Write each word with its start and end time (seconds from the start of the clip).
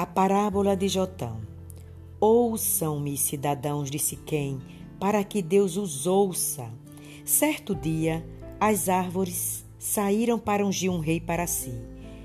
A 0.00 0.06
parábola 0.06 0.74
de 0.74 0.88
Jotão. 0.88 1.42
Ouçam-me, 2.18 3.18
cidadãos 3.18 3.90
de 3.90 3.98
Siquém, 3.98 4.58
para 4.98 5.22
que 5.22 5.42
Deus 5.42 5.76
os 5.76 6.06
ouça. 6.06 6.70
Certo 7.22 7.74
dia, 7.74 8.26
as 8.58 8.88
árvores 8.88 9.62
saíram 9.78 10.38
para 10.38 10.64
ungir 10.64 10.90
um 10.90 11.00
rei 11.00 11.20
para 11.20 11.46
si. 11.46 11.74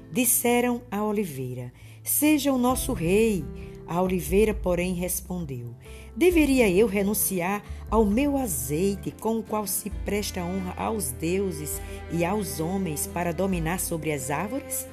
Disseram 0.09 0.83
à 0.89 1.03
oliveira: 1.03 1.73
Seja 2.01 2.53
o 2.53 2.57
nosso 2.57 2.93
rei. 2.93 3.43
A 3.85 4.01
oliveira, 4.01 4.53
porém, 4.53 4.93
respondeu: 4.93 5.75
Deveria 6.15 6.69
eu 6.69 6.87
renunciar 6.87 7.61
ao 7.91 8.05
meu 8.05 8.37
azeite, 8.37 9.11
com 9.11 9.39
o 9.39 9.43
qual 9.43 9.67
se 9.67 9.89
presta 9.89 10.39
honra 10.39 10.73
aos 10.77 11.11
deuses 11.11 11.81
e 12.09 12.23
aos 12.23 12.61
homens, 12.61 13.05
para 13.05 13.33
dominar 13.33 13.81
sobre 13.81 14.13
as 14.13 14.31
árvores? 14.31 14.87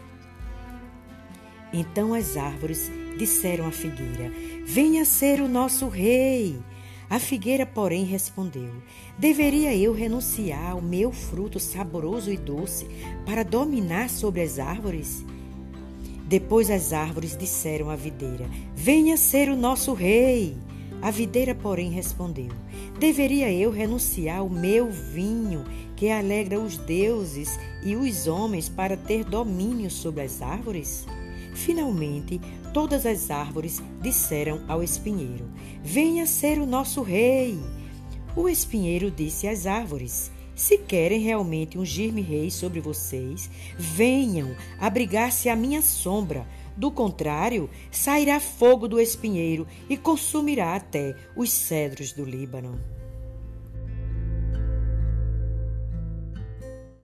Então 1.73 2.13
as 2.13 2.37
árvores 2.37 2.91
disseram 3.17 3.67
à 3.67 3.71
figueira: 3.71 4.31
Venha 4.65 5.05
ser 5.05 5.41
o 5.41 5.49
nosso 5.49 5.89
rei. 5.89 6.59
A 7.09 7.19
figueira, 7.19 7.67
porém, 7.67 8.05
respondeu: 8.05 8.71
Deveria 9.19 9.75
eu 9.77 9.93
renunciar 9.93 10.73
ao 10.73 10.81
meu 10.83 11.13
fruto 11.13 11.61
saboroso 11.61 12.31
e 12.33 12.37
doce 12.37 12.87
para 13.25 13.43
dominar 13.43 14.09
sobre 14.09 14.43
as 14.43 14.59
árvores? 14.59 15.25
Depois 16.27 16.71
as 16.71 16.93
árvores 16.93 17.37
disseram 17.37 17.91
à 17.91 17.97
videira: 17.97 18.49
Venha 18.75 19.17
ser 19.17 19.49
o 19.49 19.57
nosso 19.57 19.93
rei. 19.93 20.57
A 21.03 21.11
videira, 21.11 21.55
porém, 21.55 21.91
respondeu: 21.91 22.49
Deveria 22.99 23.53
eu 23.53 23.71
renunciar 23.71 24.39
ao 24.39 24.49
meu 24.49 24.91
vinho, 24.91 25.65
que 25.97 26.11
alegra 26.11 26.61
os 26.61 26.79
deuses 26.79 27.59
e 27.85 27.97
os 27.97 28.27
homens, 28.27 28.69
para 28.69 28.97
ter 28.97 29.25
domínio 29.25 29.91
sobre 29.91 30.23
as 30.23 30.41
árvores? 30.41 31.05
Finalmente, 31.53 32.41
todas 32.73 33.05
as 33.07 33.31
árvores 33.31 33.83
disseram 34.01 34.63
ao 34.69 34.83
espinheiro: 34.83 35.51
Venha 35.83 36.27
ser 36.27 36.59
o 36.59 36.67
nosso 36.67 37.03
rei. 37.03 37.59
O 38.35 38.49
espinheiro 38.49 39.11
disse 39.11 39.47
às 39.47 39.67
árvores: 39.67 40.31
Se 40.55 40.79
querem 40.79 41.21
realmente 41.21 41.79
ungir-me 41.79 42.23
rei 42.23 42.51
sobre 42.51 42.81
vocês, 42.81 43.51
venham 43.77 44.55
abrigar-se 44.79 45.49
à 45.49 45.57
minha 45.57 45.83
sombra. 45.83 46.47
Do 46.75 46.91
contrário, 46.91 47.69
sairá 47.91 48.41
fogo 48.41 48.89
do 48.89 48.99
espinheiro 48.99 49.67
e 49.91 49.97
consumirá 49.97 50.75
até 50.75 51.15
os 51.37 51.51
cedros 51.51 52.13
do 52.13 52.25
Líbano. 52.25 53.02